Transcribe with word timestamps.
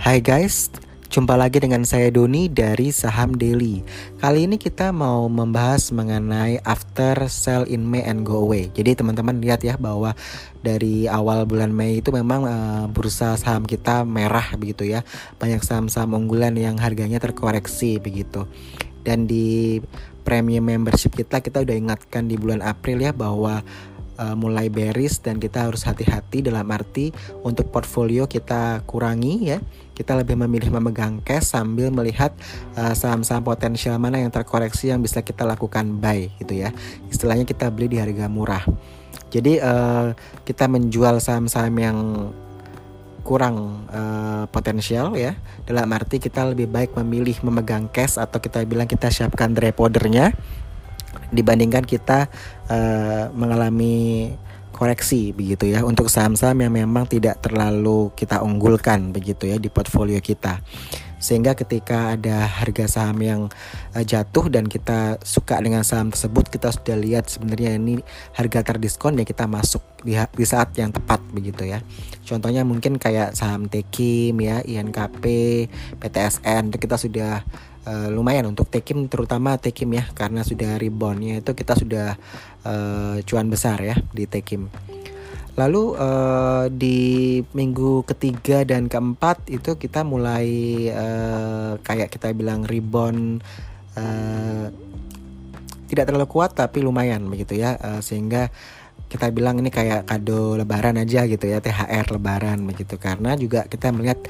Hai 0.00 0.24
guys, 0.24 0.72
jumpa 1.12 1.36
lagi 1.36 1.60
dengan 1.60 1.84
saya 1.84 2.08
Doni 2.08 2.48
dari 2.48 2.88
Saham 2.88 3.36
Daily. 3.36 3.84
Kali 4.16 4.48
ini 4.48 4.56
kita 4.56 4.96
mau 4.96 5.28
membahas 5.28 5.92
mengenai 5.92 6.56
after 6.64 7.28
sell 7.28 7.68
in 7.68 7.84
May 7.84 8.08
and 8.08 8.24
go 8.24 8.40
away. 8.40 8.72
Jadi 8.72 8.96
teman-teman 8.96 9.44
lihat 9.44 9.60
ya 9.60 9.76
bahwa 9.76 10.16
dari 10.64 11.04
awal 11.04 11.44
bulan 11.44 11.76
Mei 11.76 12.00
itu 12.00 12.16
memang 12.16 12.48
uh, 12.48 12.88
bursa 12.88 13.36
saham 13.36 13.68
kita 13.68 14.08
merah 14.08 14.56
begitu 14.56 14.88
ya. 14.88 15.04
Banyak 15.36 15.60
saham-saham 15.60 16.16
unggulan 16.16 16.56
yang 16.56 16.80
harganya 16.80 17.20
terkoreksi 17.20 18.00
begitu. 18.00 18.48
Dan 19.04 19.28
di 19.28 19.84
premium 20.24 20.64
membership 20.64 21.12
kita 21.12 21.44
kita 21.44 21.60
udah 21.60 21.76
ingatkan 21.76 22.24
di 22.24 22.40
bulan 22.40 22.64
April 22.64 23.04
ya 23.04 23.12
bahwa 23.12 23.60
uh, 24.20 24.36
mulai 24.36 24.68
bearish 24.68 25.24
dan 25.24 25.40
kita 25.40 25.68
harus 25.68 25.88
hati-hati 25.88 26.44
dalam 26.44 26.68
arti 26.68 27.08
untuk 27.40 27.72
portfolio 27.72 28.28
kita 28.28 28.84
kurangi 28.84 29.56
ya. 29.56 29.58
Kita 30.00 30.16
lebih 30.16 30.32
memilih 30.40 30.72
memegang 30.72 31.20
cash 31.20 31.52
sambil 31.52 31.92
melihat 31.92 32.32
saham 32.72 33.20
saham-saham 33.20 33.44
potensial 33.44 34.00
mana 34.00 34.16
yang 34.16 34.32
terkoreksi 34.32 34.88
yang 34.88 35.04
bisa 35.04 35.20
kita 35.20 35.44
lakukan 35.44 36.00
buy 36.00 36.32
gitu 36.40 36.56
ya. 36.56 36.72
Istilahnya 37.12 37.44
kita 37.44 37.68
beli 37.68 37.92
di 37.92 37.98
harga 38.00 38.24
murah. 38.32 38.64
Jadi 39.28 39.60
uh, 39.60 40.16
kita 40.48 40.72
menjual 40.72 41.20
saham-saham 41.20 41.74
yang 41.76 41.98
kurang 43.20 43.86
uh, 43.92 44.48
potensial 44.48 45.12
ya 45.14 45.36
dalam 45.68 45.86
arti 45.92 46.16
kita 46.16 46.50
lebih 46.50 46.66
baik 46.66 46.96
memilih 46.96 47.36
memegang 47.44 47.86
cash 47.92 48.16
atau 48.16 48.40
kita 48.40 48.64
bilang 48.64 48.88
kita 48.88 49.12
siapkan 49.12 49.52
dry 49.52 49.70
powdernya 49.70 50.32
dibandingkan 51.30 51.84
kita 51.86 52.26
uh, 52.66 53.30
mengalami 53.36 54.34
koreksi 54.80 55.36
begitu 55.36 55.68
ya 55.68 55.84
untuk 55.84 56.08
saham-saham 56.08 56.64
yang 56.64 56.72
memang 56.72 57.04
tidak 57.04 57.44
terlalu 57.44 58.08
kita 58.16 58.40
unggulkan 58.40 59.12
begitu 59.12 59.52
ya 59.52 59.60
di 59.60 59.68
portfolio 59.68 60.16
kita. 60.24 60.64
Sehingga 61.20 61.52
ketika 61.52 62.16
ada 62.16 62.48
harga 62.48 62.88
saham 62.88 63.20
yang 63.20 63.40
uh, 63.92 64.00
jatuh 64.00 64.48
dan 64.48 64.64
kita 64.64 65.20
suka 65.20 65.60
dengan 65.60 65.84
saham 65.84 66.08
tersebut 66.08 66.48
kita 66.48 66.72
sudah 66.72 66.96
lihat 66.96 67.28
sebenarnya 67.28 67.76
ini 67.76 68.00
harga 68.32 68.64
terdiskon 68.64 69.20
ya 69.20 69.28
kita 69.28 69.44
masuk 69.44 69.84
di, 70.00 70.16
di 70.16 70.46
saat 70.48 70.72
yang 70.80 70.96
tepat 70.96 71.20
begitu 71.28 71.68
ya. 71.68 71.84
Contohnya 72.24 72.64
mungkin 72.64 72.96
kayak 72.96 73.36
saham 73.36 73.68
Tekim 73.68 74.40
ya 74.40 74.64
INKP 74.64 75.24
PTSN 76.00 76.72
itu 76.72 76.80
kita 76.80 76.96
sudah 76.96 77.44
uh, 77.86 78.08
lumayan 78.12 78.50
untuk 78.50 78.68
Tekim 78.68 79.06
terutama 79.06 79.56
Tekim 79.56 79.92
ya 79.94 80.04
karena 80.12 80.44
sudah 80.44 80.76
reboundnya 80.76 81.40
itu 81.40 81.52
kita 81.54 81.76
sudah 81.78 82.18
uh, 82.66 83.16
cuan 83.24 83.46
besar 83.48 83.78
ya 83.80 83.96
di 84.12 84.24
Tekim. 84.26 84.68
Lalu 85.58 85.98
uh, 85.98 86.66
di 86.72 87.40
minggu 87.52 88.06
ketiga 88.08 88.64
dan 88.64 88.88
keempat 88.88 89.50
itu 89.50 89.76
kita 89.76 90.06
mulai 90.06 90.48
uh, 90.88 91.76
kayak 91.82 92.08
kita 92.08 92.32
bilang 92.32 92.64
rebound 92.64 93.44
uh, 93.98 94.72
tidak 95.90 96.06
terlalu 96.06 96.30
kuat 96.30 96.54
tapi 96.54 96.86
lumayan 96.86 97.26
begitu 97.26 97.58
ya 97.58 97.74
uh, 97.82 97.98
sehingga 97.98 98.48
kita 99.10 99.26
bilang 99.34 99.58
ini 99.58 99.74
kayak 99.74 100.06
kado 100.06 100.54
lebaran 100.54 100.94
aja 100.94 101.26
gitu 101.26 101.50
ya 101.50 101.58
THR 101.58 102.14
lebaran 102.14 102.62
begitu 102.62 102.94
karena 102.94 103.34
juga 103.34 103.66
kita 103.66 103.90
melihat 103.90 104.22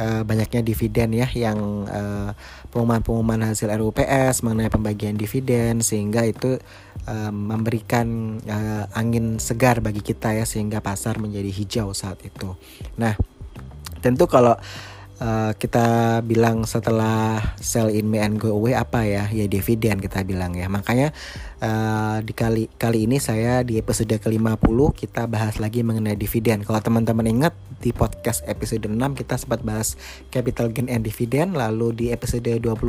uh, 0.00 0.24
banyaknya 0.24 0.64
dividen 0.64 1.12
ya 1.12 1.28
yang 1.36 1.84
uh, 1.84 2.32
pengumuman-pengumuman 2.72 3.52
hasil 3.52 3.68
RUPS 3.68 4.40
mengenai 4.40 4.72
pembagian 4.72 5.20
dividen 5.20 5.84
sehingga 5.84 6.24
itu 6.24 6.56
uh, 7.04 7.28
memberikan 7.28 8.40
uh, 8.48 8.88
angin 8.96 9.36
segar 9.36 9.84
bagi 9.84 10.00
kita 10.00 10.32
ya 10.32 10.48
sehingga 10.48 10.80
pasar 10.80 11.20
menjadi 11.20 11.52
hijau 11.52 11.92
saat 11.92 12.24
itu. 12.24 12.56
Nah, 12.96 13.12
tentu 14.00 14.24
kalau 14.24 14.56
Uh, 15.22 15.54
kita 15.54 16.18
bilang 16.26 16.66
setelah 16.66 17.38
sell 17.62 17.86
in 17.94 18.10
May 18.10 18.26
and 18.26 18.42
go 18.42 18.58
away 18.58 18.74
apa 18.74 19.06
ya? 19.06 19.30
Ya 19.30 19.46
dividen 19.46 20.02
kita 20.02 20.26
bilang 20.26 20.58
ya. 20.58 20.66
Makanya 20.66 21.14
uh, 21.62 22.18
di 22.26 22.34
kali 22.34 22.66
kali 22.74 23.06
ini 23.06 23.22
saya 23.22 23.62
di 23.62 23.78
episode 23.78 24.10
ke-50 24.18 24.58
kita 24.98 25.30
bahas 25.30 25.62
lagi 25.62 25.86
mengenai 25.86 26.18
dividen. 26.18 26.66
Kalau 26.66 26.82
teman-teman 26.82 27.30
ingat 27.30 27.54
di 27.78 27.94
podcast 27.94 28.42
episode 28.50 28.82
6 28.90 28.98
kita 29.14 29.38
sempat 29.38 29.62
bahas 29.62 29.94
capital 30.34 30.74
gain 30.74 30.90
and 30.90 31.06
dividend 31.06 31.54
lalu 31.54 31.94
di 31.94 32.06
episode 32.10 32.50
26 32.58 32.82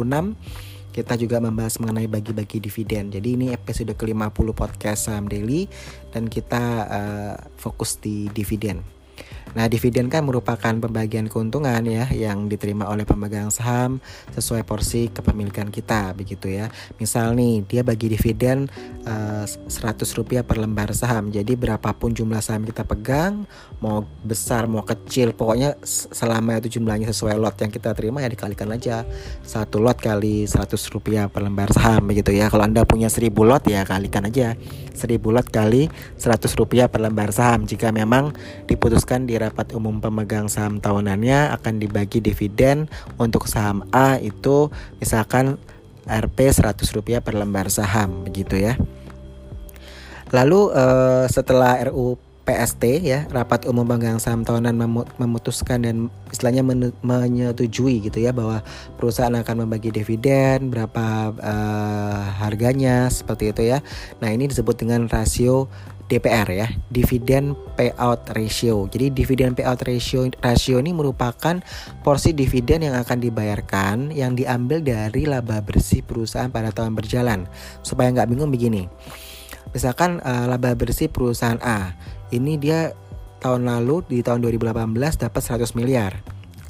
kita 0.90 1.14
juga 1.18 1.38
membahas 1.38 1.78
mengenai 1.82 2.10
bagi-bagi 2.10 2.62
dividen. 2.62 3.14
Jadi 3.14 3.30
ini 3.34 3.48
episode 3.54 3.94
ke-50 3.94 4.48
podcast 4.54 5.10
Saham 5.10 5.26
Daily. 5.26 5.66
Dan 6.14 6.30
kita 6.30 6.64
uh, 6.86 7.34
fokus 7.58 7.98
di 7.98 8.30
dividen. 8.30 8.93
Nah, 9.54 9.70
dividen 9.70 10.10
kan 10.10 10.26
merupakan 10.26 10.74
pembagian 10.74 11.30
keuntungan 11.30 11.86
ya 11.86 12.10
yang 12.10 12.50
diterima 12.50 12.90
oleh 12.90 13.06
pemegang 13.06 13.54
saham 13.54 14.02
sesuai 14.34 14.66
porsi 14.66 15.14
kepemilikan 15.14 15.70
kita 15.70 16.18
begitu 16.18 16.50
ya. 16.50 16.74
Misal 16.98 17.38
nih, 17.38 17.62
dia 17.70 17.82
bagi 17.86 18.10
dividen 18.10 18.66
uh, 19.06 19.46
eh, 19.46 19.70
100 19.70 20.18
rupiah 20.18 20.42
per 20.42 20.58
lembar 20.58 20.92
saham. 20.98 21.30
Jadi 21.30 21.54
berapapun 21.54 22.18
jumlah 22.18 22.42
saham 22.42 22.66
kita 22.66 22.82
pegang, 22.82 23.46
mau 23.78 24.02
besar 24.26 24.66
mau 24.66 24.82
kecil, 24.82 25.38
pokoknya 25.38 25.78
selama 25.86 26.58
itu 26.58 26.82
jumlahnya 26.82 27.14
sesuai 27.14 27.38
lot 27.38 27.54
yang 27.62 27.70
kita 27.70 27.94
terima 27.94 28.26
ya 28.26 28.30
dikalikan 28.34 28.74
aja 28.74 29.06
satu 29.46 29.78
lot 29.78 30.02
kali 30.02 30.50
100 30.50 30.74
rupiah 30.90 31.30
per 31.30 31.46
lembar 31.46 31.70
saham 31.70 32.10
begitu 32.10 32.34
ya. 32.34 32.50
Kalau 32.50 32.66
Anda 32.66 32.82
punya 32.90 33.08
1000 33.08 33.30
lot 33.46 33.64
ya 33.70 33.86
kalikan 33.86 34.26
aja 34.26 34.58
1000 34.98 35.22
lot 35.30 35.46
kali 35.46 35.94
100 36.18 36.60
rupiah 36.60 36.90
per 36.90 37.06
lembar 37.06 37.30
saham 37.30 37.70
jika 37.70 37.94
memang 37.94 38.34
diputuskan 38.66 39.30
di 39.30 39.43
rapat 39.50 39.76
umum 39.76 40.00
pemegang 40.00 40.48
saham 40.48 40.80
tahunannya 40.80 41.52
akan 41.60 41.84
dibagi 41.84 42.24
dividen 42.24 42.88
untuk 43.20 43.52
saham 43.52 43.84
A 43.92 44.18
itu 44.24 44.72
misalkan 45.04 45.60
Rp 46.04 46.38
100 46.40 46.80
rupiah 46.96 47.20
per 47.24 47.36
lembar 47.36 47.72
saham 47.72 48.24
begitu 48.28 48.60
ya. 48.60 48.76
Lalu 50.34 50.74
uh, 50.74 51.30
setelah 51.30 51.80
RU 51.88 52.18
PST 52.44 52.84
ya 53.00 53.24
rapat 53.32 53.64
umum 53.72 53.88
pemegang 53.88 54.20
saham 54.20 54.44
tahunan 54.44 54.76
memutuskan 55.16 55.88
dan 55.88 56.12
istilahnya 56.28 56.60
menyetujui 57.00 58.04
gitu 58.04 58.20
ya 58.20 58.36
bahwa 58.36 58.60
perusahaan 59.00 59.32
akan 59.32 59.64
membagi 59.64 59.96
dividen 59.96 60.68
berapa 60.68 61.32
uh, 61.40 62.24
harganya 62.44 63.08
seperti 63.08 63.56
itu 63.56 63.64
ya. 63.72 63.80
Nah 64.20 64.36
ini 64.36 64.52
disebut 64.52 64.76
dengan 64.76 65.08
rasio 65.08 65.72
DPR 66.14 66.46
ya, 66.54 66.68
dividen 66.94 67.58
payout 67.74 68.30
ratio. 68.38 68.86
Jadi 68.86 69.10
dividen 69.10 69.58
payout 69.58 69.82
ratio 69.82 70.30
rasio 70.46 70.78
ini 70.78 70.94
merupakan 70.94 71.58
porsi 72.06 72.38
dividen 72.38 72.86
yang 72.86 72.94
akan 72.94 73.18
dibayarkan 73.18 74.14
yang 74.14 74.38
diambil 74.38 74.86
dari 74.86 75.26
laba 75.26 75.66
bersih 75.66 76.06
perusahaan 76.06 76.54
pada 76.54 76.70
tahun 76.70 76.94
berjalan. 76.94 77.50
Supaya 77.82 78.14
nggak 78.14 78.30
bingung 78.30 78.54
begini. 78.54 78.86
Misalkan 79.74 80.22
uh, 80.22 80.46
laba 80.46 80.78
bersih 80.78 81.10
perusahaan 81.10 81.58
A, 81.66 81.98
ini 82.30 82.62
dia 82.62 82.94
tahun 83.42 83.66
lalu 83.66 84.06
di 84.06 84.22
tahun 84.22 84.46
2018 84.46 85.18
dapat 85.18 85.42
100 85.42 85.74
miliar. 85.74 86.22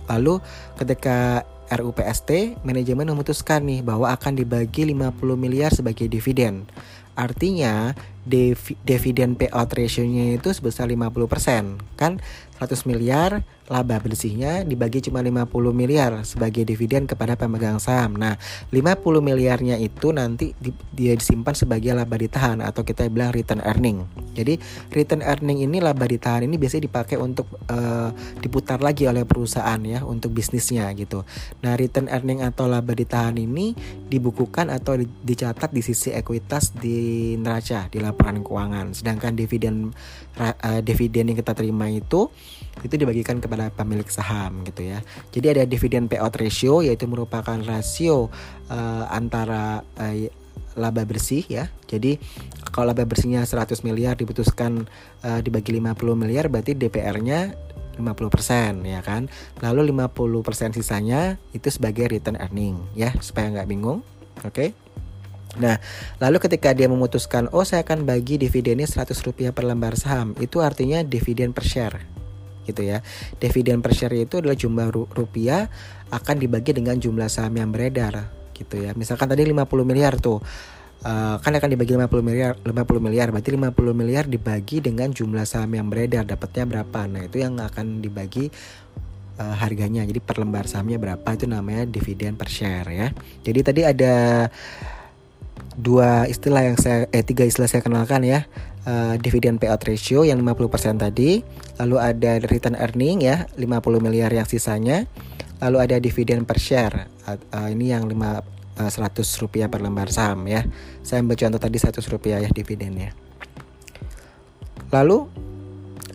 Lalu 0.07 0.39
ketika 0.79 1.43
RUPST 1.67 2.61
manajemen 2.63 3.11
memutuskan 3.11 3.65
nih 3.65 3.81
bahwa 3.81 4.11
akan 4.11 4.39
dibagi 4.39 4.87
50 4.87 5.15
miliar 5.35 5.71
sebagai 5.71 6.07
dividen. 6.07 6.67
Artinya 7.13 7.93
dividen 8.25 9.35
payout 9.35 9.69
ratio-nya 9.71 10.39
itu 10.39 10.49
sebesar 10.55 10.87
50%. 10.87 11.99
Kan 11.99 12.23
100 12.63 12.87
miliar 12.87 13.43
laba 13.71 13.95
bersihnya 13.95 14.67
dibagi 14.67 14.99
cuma 14.99 15.23
50 15.23 15.47
miliar 15.71 16.19
sebagai 16.27 16.67
dividen 16.67 17.07
kepada 17.07 17.39
pemegang 17.39 17.79
saham. 17.79 18.19
Nah, 18.19 18.35
50 18.75 19.23
miliarnya 19.23 19.79
itu 19.79 20.11
nanti 20.11 20.51
di, 20.59 20.75
dia 20.91 21.15
disimpan 21.15 21.55
sebagai 21.55 21.95
laba 21.95 22.19
ditahan 22.19 22.59
atau 22.59 22.83
kita 22.83 23.07
bilang 23.07 23.31
return 23.31 23.63
earning. 23.63 24.03
Jadi, 24.35 24.59
return 24.91 25.23
earning 25.23 25.63
ini 25.63 25.79
laba 25.79 26.03
ditahan 26.03 26.43
ini 26.43 26.59
biasanya 26.59 26.83
dipakai 26.91 27.15
untuk 27.15 27.47
uh, 27.71 28.11
diputar 28.43 28.83
lagi 28.83 29.07
oleh 29.07 29.23
perusahaan 29.23 29.79
ya 29.79 30.03
untuk 30.03 30.35
bisnisnya 30.35 30.91
gitu. 30.99 31.23
Nah, 31.63 31.79
return 31.79 32.11
earning 32.11 32.43
atau 32.43 32.67
laba 32.67 32.91
ditahan 32.91 33.39
ini 33.39 33.71
dibukukan 34.11 34.67
atau 34.69 34.99
di, 34.99 35.07
dicatat 35.07 35.71
di 35.71 35.79
sisi 35.79 36.11
ekuitas 36.11 36.75
di 36.75 37.33
neraca 37.39 37.87
di 37.87 38.03
laporan 38.13 38.45
keuangan. 38.45 38.93
Sedangkan 38.93 39.33
dividen 39.33 39.91
uh, 40.37 40.79
dividen 40.85 41.33
yang 41.33 41.37
kita 41.41 41.57
terima 41.57 41.89
itu 41.89 42.29
itu 42.81 42.95
dibagikan 42.97 43.37
kepada 43.41 43.69
pemilik 43.73 44.07
saham 44.07 44.61
gitu 44.65 44.85
ya. 44.85 45.01
Jadi 45.33 45.45
ada 45.57 45.63
dividen 45.65 46.05
payout 46.05 46.33
ratio 46.37 46.85
yaitu 46.85 47.09
merupakan 47.09 47.57
rasio 47.65 48.29
uh, 48.69 49.05
antara 49.09 49.81
uh, 49.97 50.15
laba 50.77 51.05
bersih 51.05 51.45
ya. 51.45 51.69
Jadi 51.85 52.17
kalau 52.73 52.89
laba 52.89 53.05
bersihnya 53.05 53.45
100 53.45 53.85
miliar 53.85 54.17
diputuskan 54.17 54.89
uh, 55.21 55.39
dibagi 55.41 55.77
50 55.77 55.93
miliar 56.17 56.49
berarti 56.49 56.73
DPR-nya 56.73 57.53
50% 57.97 58.89
ya 58.89 59.01
kan. 59.05 59.29
Lalu 59.61 59.93
50% 59.93 60.77
sisanya 60.77 61.37
itu 61.53 61.69
sebagai 61.69 62.09
return 62.09 62.41
earning 62.41 62.81
ya 62.97 63.13
supaya 63.21 63.53
nggak 63.53 63.69
bingung. 63.69 64.01
Oke. 64.41 64.49
Okay? 64.49 64.69
Nah, 65.61 65.77
lalu 66.17 66.37
ketika 66.41 66.73
dia 66.73 66.89
memutuskan, 66.89 67.45
oh 67.53 67.61
saya 67.61 67.85
akan 67.85 68.09
bagi 68.09 68.41
dividennya 68.41 68.89
100 68.89 69.13
rupiah 69.21 69.53
per 69.53 69.69
lembar 69.69 69.93
saham, 69.93 70.33
itu 70.41 70.65
artinya 70.65 71.05
dividen 71.05 71.53
per 71.53 71.65
share 71.65 71.97
gitu 72.63 72.81
ya. 72.81 73.03
Dividen 73.37 73.83
per 73.83 73.93
share 73.93 74.15
itu 74.15 74.39
adalah 74.39 74.55
jumlah 74.55 74.87
rupiah 75.13 75.67
akan 76.09 76.35
dibagi 76.39 76.71
dengan 76.73 76.95
jumlah 76.97 77.27
saham 77.27 77.53
yang 77.59 77.69
beredar 77.69 78.31
gitu 78.55 78.81
ya. 78.81 78.95
Misalkan 78.95 79.29
tadi 79.29 79.43
50 79.45 79.67
miliar 79.83 80.17
tuh. 80.17 80.39
Uh, 81.03 81.35
kan 81.43 81.51
akan 81.51 81.67
dibagi 81.67 81.99
50 81.99 82.23
miliar 82.23 82.55
50 82.63 82.79
miliar 83.03 83.27
berarti 83.27 83.51
50 83.51 83.75
miliar 83.91 84.23
dibagi 84.23 84.79
dengan 84.79 85.11
jumlah 85.11 85.43
saham 85.43 85.75
yang 85.75 85.91
beredar 85.91 86.23
dapatnya 86.23 86.63
berapa 86.63 87.11
nah 87.11 87.27
itu 87.27 87.43
yang 87.43 87.59
akan 87.59 87.99
dibagi 87.99 88.47
uh, 89.35 89.55
harganya 89.59 90.07
jadi 90.07 90.23
per 90.23 90.39
lembar 90.39 90.63
sahamnya 90.63 91.03
berapa 91.03 91.27
itu 91.35 91.43
namanya 91.43 91.83
dividen 91.91 92.39
per 92.39 92.47
share 92.47 92.87
ya 92.87 93.07
jadi 93.43 93.59
tadi 93.67 93.81
ada 93.83 94.15
dua 95.77 96.29
istilah 96.29 96.73
yang 96.73 96.77
saya 96.77 97.09
eh 97.09 97.25
tiga 97.25 97.43
istilah 97.43 97.69
saya 97.69 97.81
kenalkan 97.81 98.21
ya 98.21 98.45
uh, 98.85 99.17
dividen 99.17 99.57
payout 99.57 99.81
ratio 99.83 100.21
yang 100.25 100.41
50% 100.41 101.01
tadi 101.01 101.41
lalu 101.81 101.97
ada 101.97 102.37
return 102.45 102.77
earning 102.77 103.25
ya 103.25 103.49
50 103.57 104.03
miliar 104.03 104.29
yang 104.29 104.45
sisanya 104.45 105.09
lalu 105.63 105.77
ada 105.81 105.95
dividen 105.97 106.45
per 106.45 106.59
share 106.59 107.07
uh, 107.27 107.69
ini 107.71 107.95
yang 107.95 108.05
5 108.05 108.53
100 108.77 109.21
eh, 109.21 109.25
rupiah 109.37 109.67
per 109.69 109.85
lembar 109.85 110.09
saham 110.09 110.49
ya. 110.49 110.65
Saya 111.05 111.21
ambil 111.21 111.37
contoh 111.37 111.61
tadi 111.61 111.77
100 111.77 112.01
rupiah 112.09 112.41
ya 112.41 112.49
dividennya. 112.49 113.13
Lalu 114.89 115.29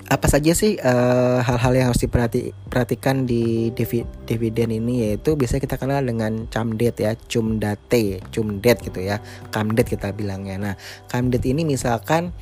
apa 0.09 0.25
saja 0.25 0.57
sih 0.57 0.81
eh, 0.81 1.39
hal-hal 1.45 1.73
yang 1.77 1.87
harus 1.93 2.01
diperhatikan 2.01 3.29
di 3.29 3.69
dividen 4.25 4.73
ini 4.73 5.05
yaitu 5.05 5.37
biasanya 5.37 5.69
kita 5.69 5.77
kenal 5.77 6.01
dengan 6.01 6.49
camdet 6.49 6.97
ya, 6.97 7.13
cumdate, 7.29 8.25
cumdet 8.33 8.81
gitu 8.81 9.05
ya, 9.05 9.21
camdet 9.53 9.85
kita 9.85 10.17
bilangnya. 10.17 10.57
Nah, 10.57 10.75
camdet 11.13 11.45
ini 11.45 11.69
misalkan 11.69 12.33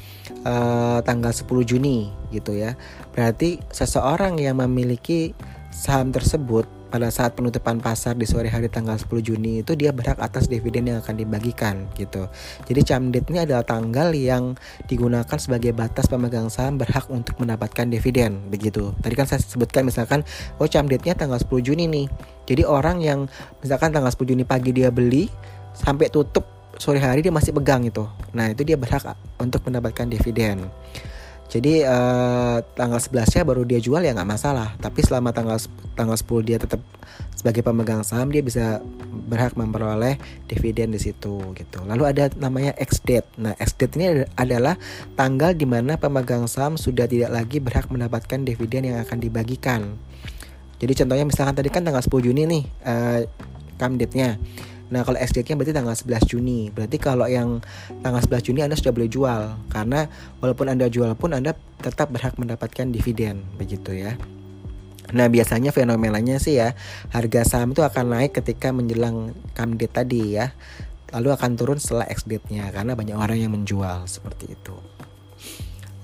uh, 0.47 1.03
tanggal 1.03 1.35
10 1.35 1.43
Juni 1.67 2.15
gitu 2.31 2.55
ya, 2.55 2.79
berarti 3.11 3.59
seseorang 3.75 4.39
yang 4.39 4.63
memiliki 4.63 5.35
saham 5.75 6.15
tersebut 6.15 6.76
pada 6.87 7.11
saat 7.11 7.35
penutupan 7.35 7.83
pasar 7.83 8.15
di 8.15 8.25
sore 8.25 8.47
hari 8.47 8.71
tanggal 8.71 8.95
10 8.95 9.11
Juni 9.23 9.61
itu 9.61 9.75
dia 9.75 9.91
berhak 9.91 10.19
atas 10.23 10.47
dividen 10.47 10.89
yang 10.91 10.99
akan 11.03 11.19
dibagikan 11.19 11.91
gitu. 11.99 12.31
Jadi 12.67 12.81
camdet 12.87 13.25
ini 13.31 13.43
adalah 13.43 13.67
tanggal 13.67 14.15
yang 14.15 14.55
digunakan 14.87 15.39
sebagai 15.39 15.75
batas 15.75 16.07
pemegang 16.07 16.47
saham 16.47 16.79
berhak 16.79 17.11
untuk 17.11 17.37
mendapatkan 17.43 17.91
dividen 17.91 18.47
begitu. 18.49 18.95
Tadi 19.03 19.15
kan 19.19 19.27
saya 19.27 19.43
sebutkan 19.43 19.87
misalkan 19.87 20.23
oh 20.63 20.69
camdetnya 20.71 21.19
tanggal 21.19 21.43
10 21.43 21.67
Juni 21.67 21.91
nih. 21.91 22.07
Jadi 22.47 22.63
orang 22.63 23.03
yang 23.03 23.27
misalkan 23.61 23.91
tanggal 23.91 24.11
10 24.15 24.23
Juni 24.33 24.45
pagi 24.47 24.71
dia 24.71 24.95
beli 24.95 25.27
sampai 25.75 26.09
tutup 26.09 26.57
sore 26.79 27.01
hari 27.01 27.25
dia 27.25 27.33
masih 27.33 27.53
pegang 27.57 27.85
itu. 27.85 28.05
Nah, 28.37 28.53
itu 28.53 28.63
dia 28.63 28.77
berhak 28.77 29.17
untuk 29.41 29.65
mendapatkan 29.65 30.07
dividen. 30.09 30.69
Jadi 31.47 31.87
uh, 31.87 32.59
tanggal 32.75 32.99
11-nya 32.99 33.43
baru 33.47 33.63
dia 33.63 33.79
jual 33.79 34.03
ya 34.03 34.13
nggak 34.13 34.31
masalah. 34.31 34.75
Tapi 34.83 35.01
selama 35.03 35.31
tanggal 35.31 35.63
tanggal 35.95 36.19
10 36.19 36.49
dia 36.49 36.59
tetap 36.59 36.83
sebagai 37.37 37.63
pemegang 37.63 38.03
saham 38.03 38.33
dia 38.33 38.43
bisa 38.43 38.83
berhak 39.31 39.55
memperoleh 39.55 40.19
dividen 40.51 40.91
di 40.91 41.01
situ 41.01 41.55
gitu. 41.55 41.79
Lalu 41.87 42.03
ada 42.11 42.25
namanya 42.37 42.75
ex 42.75 42.99
date. 43.05 43.29
Nah, 43.39 43.55
ex 43.57 43.79
date 43.79 43.95
ini 43.97 44.27
adalah 44.35 44.75
tanggal 45.15 45.55
di 45.55 45.65
mana 45.69 45.95
pemegang 45.95 46.51
saham 46.51 46.75
sudah 46.75 47.07
tidak 47.07 47.31
lagi 47.31 47.63
berhak 47.63 47.87
mendapatkan 47.93 48.43
dividen 48.43 48.91
yang 48.91 48.99
akan 49.05 49.19
dibagikan. 49.23 49.95
Jadi 50.77 50.93
contohnya 50.93 51.25
misalkan 51.25 51.55
tadi 51.57 51.69
kan 51.73 51.87
tanggal 51.87 52.05
10 52.05 52.27
Juni 52.27 52.43
nih 52.45 52.65
uh, 52.85 53.21
come 53.81 53.97
date-nya. 53.97 54.37
Nah 54.87 55.03
kalau 55.03 55.19
SDK 55.19 55.59
berarti 55.59 55.75
tanggal 55.75 55.95
11 55.95 56.31
Juni. 56.31 56.71
Berarti 56.71 56.97
kalau 57.03 57.27
yang 57.27 57.59
tanggal 58.03 58.23
11 58.23 58.47
Juni 58.47 58.61
Anda 58.63 58.79
sudah 58.79 58.95
boleh 58.95 59.11
jual. 59.11 59.43
Karena 59.71 60.07
walaupun 60.39 60.67
Anda 60.71 60.87
jual 60.87 61.15
pun 61.19 61.35
Anda 61.35 61.59
tetap 61.83 62.15
berhak 62.15 62.39
mendapatkan 62.39 62.87
dividen. 62.95 63.43
Begitu 63.59 63.99
ya. 63.99 64.15
Nah 65.15 65.31
biasanya 65.31 65.71
fenomenanya 65.71 66.43
sih 66.43 66.59
ya 66.59 66.75
Harga 67.15 67.47
saham 67.47 67.71
itu 67.71 67.87
akan 67.87 68.19
naik 68.19 68.43
ketika 68.43 68.75
menjelang 68.75 69.39
come 69.55 69.79
date 69.79 69.95
tadi 69.95 70.35
ya. 70.39 70.55
Lalu 71.15 71.31
akan 71.31 71.51
turun 71.55 71.79
setelah 71.79 72.11
ex 72.11 72.27
date-nya 72.27 72.67
Karena 72.75 72.99
banyak 72.99 73.15
orang 73.15 73.39
yang 73.39 73.55
menjual 73.55 74.11
seperti 74.11 74.59
itu 74.59 74.75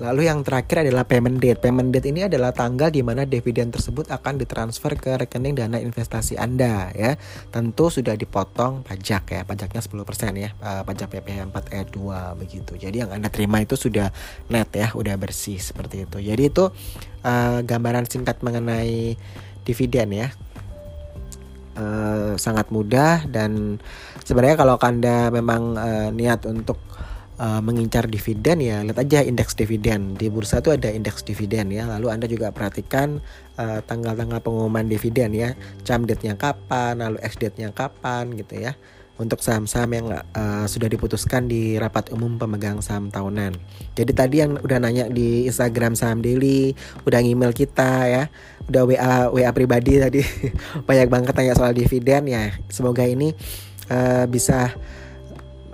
Lalu 0.03 0.27
yang 0.27 0.43
terakhir 0.43 0.83
adalah 0.83 1.07
payment 1.07 1.39
date. 1.39 1.63
Payment 1.63 1.95
date 1.95 2.11
ini 2.11 2.27
adalah 2.27 2.51
tanggal 2.51 2.91
di 2.91 3.07
mana 3.07 3.23
dividen 3.23 3.71
tersebut 3.71 4.11
akan 4.11 4.35
ditransfer 4.35 4.99
ke 4.99 5.15
rekening 5.15 5.55
dana 5.55 5.79
investasi 5.79 6.35
Anda 6.35 6.91
ya. 6.91 7.15
Tentu 7.55 7.87
sudah 7.87 8.19
dipotong 8.19 8.83
pajak 8.83 9.31
ya. 9.31 9.41
Pajaknya 9.47 9.79
10% 9.79 10.43
ya. 10.43 10.51
Uh, 10.59 10.83
pajak 10.83 11.07
PPh 11.07 11.47
4 11.55 11.71
e 11.71 11.81
2 11.87 12.35
begitu. 12.35 12.73
Jadi 12.75 13.07
yang 13.07 13.15
Anda 13.15 13.31
terima 13.31 13.63
itu 13.63 13.79
sudah 13.79 14.11
net 14.51 14.75
ya, 14.75 14.91
udah 14.91 15.15
bersih 15.15 15.63
seperti 15.63 16.11
itu. 16.11 16.19
Jadi 16.19 16.51
itu 16.51 16.67
uh, 17.23 17.63
gambaran 17.63 18.11
singkat 18.11 18.43
mengenai 18.43 19.15
dividen 19.63 20.11
ya. 20.11 20.35
Uh, 21.73 22.37
sangat 22.37 22.69
mudah 22.69 23.25
dan 23.33 23.81
sebenarnya 24.27 24.61
kalau 24.61 24.77
Anda 24.77 25.33
memang 25.33 25.63
uh, 25.79 26.09
niat 26.13 26.45
untuk 26.45 26.77
uh, 27.39 27.61
mengincar 27.65 28.09
dividen 28.11 28.61
ya 28.61 28.83
lihat 28.85 28.99
aja 29.01 29.25
indeks 29.25 29.57
dividen. 29.57 30.19
Di 30.19 30.29
bursa 30.29 30.61
itu 30.61 30.75
ada 30.75 30.91
indeks 30.91 31.25
dividen 31.25 31.73
ya. 31.73 31.89
Lalu 31.89 32.07
anda 32.13 32.27
juga 32.29 32.53
perhatikan 32.53 33.23
uh, 33.57 33.81
tanggal-tanggal 33.85 34.43
pengumuman 34.43 34.85
dividen 34.89 35.33
ya. 35.33 35.57
Jam 35.87 36.05
date-nya 36.05 36.37
kapan 36.37 37.01
lalu 37.01 37.23
ex 37.23 37.39
date-nya 37.39 37.73
kapan 37.73 38.35
gitu 38.37 38.59
ya. 38.61 38.77
Untuk 39.21 39.45
saham-saham 39.45 39.91
yang 39.93 40.07
uh, 40.11 40.67
sudah 40.67 40.89
diputuskan 40.91 41.47
di 41.47 41.79
rapat 41.79 42.11
umum 42.11 42.41
pemegang 42.41 42.83
saham 42.83 43.07
tahunan. 43.13 43.55
Jadi 43.95 44.13
tadi 44.17 44.37
yang 44.43 44.59
udah 44.59 44.83
nanya 44.83 45.07
di 45.07 45.47
Instagram 45.47 45.95
saham 45.95 46.25
daily, 46.25 46.75
udah 47.07 47.23
email 47.23 47.55
kita 47.55 48.09
ya, 48.09 48.25
udah 48.67 48.83
WA 48.83 49.15
WA 49.31 49.53
pribadi 49.55 50.01
tadi. 50.03 50.27
Banyak 50.89 51.07
banget 51.13 51.33
tanya 51.39 51.55
soal 51.55 51.71
dividen 51.77 52.27
ya. 52.27 52.57
Semoga 52.67 53.07
ini 53.07 53.37
uh, 53.93 54.25
bisa 54.27 54.75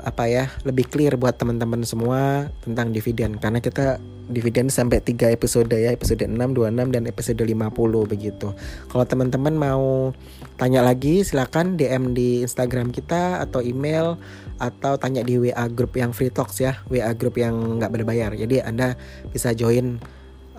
apa 0.09 0.25
ya 0.27 0.49
lebih 0.65 0.89
clear 0.89 1.21
buat 1.21 1.37
teman-teman 1.37 1.85
semua 1.85 2.49
tentang 2.65 2.89
dividen 2.91 3.37
karena 3.37 3.61
kita 3.61 4.01
dividen 4.29 4.69
sampai 4.69 5.01
3 5.01 5.33
episode 5.33 5.73
ya 5.73 5.91
episode 5.93 6.21
6, 6.21 6.37
26 6.37 6.95
dan 6.95 7.05
episode 7.09 7.41
50 7.41 8.13
begitu. 8.13 8.53
Kalau 8.93 9.05
teman-teman 9.09 9.57
mau 9.57 10.13
tanya 10.61 10.85
lagi 10.85 11.25
silakan 11.25 11.81
DM 11.81 12.13
di 12.13 12.45
Instagram 12.45 12.93
kita 12.93 13.41
atau 13.41 13.65
email 13.65 14.21
atau 14.61 15.01
tanya 15.01 15.25
di 15.25 15.41
WA 15.41 15.65
group 15.73 15.97
yang 15.97 16.13
free 16.13 16.29
talks 16.29 16.61
ya 16.61 16.77
WA 16.93 17.09
group 17.17 17.41
yang 17.41 17.81
nggak 17.81 17.93
berbayar. 17.93 18.31
Jadi 18.37 18.61
Anda 18.61 18.95
bisa 19.33 19.57
join 19.57 19.97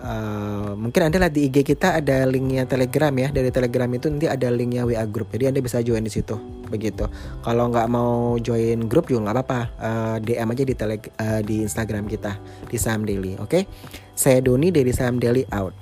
Uh, 0.00 0.72
mungkin 0.80 1.06
anda 1.06 1.20
lihat 1.20 1.34
di 1.36 1.52
IG 1.52 1.62
kita 1.62 2.00
ada 2.00 2.24
linknya 2.24 2.64
Telegram 2.64 3.12
ya. 3.12 3.28
Dari 3.28 3.52
Telegram 3.52 3.88
itu 3.92 4.08
nanti 4.08 4.26
ada 4.26 4.48
linknya 4.48 4.88
WA 4.88 5.04
Group. 5.04 5.32
Jadi 5.36 5.52
anda 5.52 5.60
bisa 5.60 5.84
join 5.84 6.02
di 6.02 6.12
situ. 6.12 6.40
Begitu. 6.72 7.04
Kalau 7.44 7.68
nggak 7.68 7.88
mau 7.92 8.40
join 8.40 8.88
grup 8.88 9.12
juga 9.12 9.28
nggak 9.28 9.36
apa-apa. 9.36 9.60
Uh, 9.76 10.16
eh, 10.20 10.40
DM 10.40 10.48
aja 10.52 10.64
di 10.64 10.74
tele 10.74 10.96
uh, 10.96 11.40
di 11.44 11.56
Instagram 11.64 12.08
kita 12.08 12.40
di 12.66 12.76
Saham 12.80 13.04
Daily. 13.04 13.36
Oke? 13.36 13.44
Okay? 13.44 13.62
saya 14.20 14.44
Doni 14.44 14.68
dari 14.68 14.92
Saham 14.92 15.16
Daily 15.16 15.48
out 15.48 15.72